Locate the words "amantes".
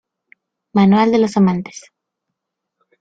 1.37-1.83